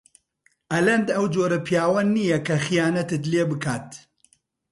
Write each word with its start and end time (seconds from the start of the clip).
ئەلەند 0.71 1.07
ئەو 1.15 1.25
جۆرە 1.33 1.59
پیاوە 1.65 2.01
نییە 2.13 2.39
کە 2.47 2.55
خیانەتت 2.65 3.23
لێ 3.31 3.43
بکات. 3.49 3.89